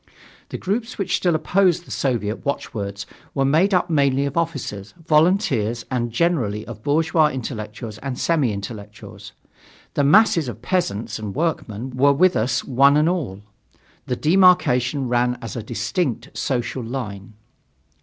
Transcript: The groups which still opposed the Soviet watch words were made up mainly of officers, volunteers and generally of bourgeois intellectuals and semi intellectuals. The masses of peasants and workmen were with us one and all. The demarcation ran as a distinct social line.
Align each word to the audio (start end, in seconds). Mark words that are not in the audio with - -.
The 0.49 0.57
groups 0.57 0.97
which 0.97 1.15
still 1.15 1.35
opposed 1.35 1.85
the 1.85 1.91
Soviet 1.91 2.43
watch 2.43 2.73
words 2.73 3.05
were 3.35 3.45
made 3.45 3.71
up 3.71 3.87
mainly 3.87 4.25
of 4.25 4.35
officers, 4.35 4.95
volunteers 5.05 5.85
and 5.91 6.11
generally 6.11 6.65
of 6.65 6.81
bourgeois 6.81 7.27
intellectuals 7.27 7.99
and 7.99 8.17
semi 8.17 8.51
intellectuals. 8.51 9.31
The 9.93 10.03
masses 10.03 10.47
of 10.47 10.63
peasants 10.63 11.19
and 11.19 11.35
workmen 11.35 11.91
were 11.91 12.13
with 12.13 12.35
us 12.35 12.63
one 12.63 12.97
and 12.97 13.07
all. 13.07 13.43
The 14.07 14.15
demarcation 14.15 15.07
ran 15.07 15.37
as 15.39 15.55
a 15.55 15.61
distinct 15.61 16.35
social 16.35 16.81
line. 16.81 17.35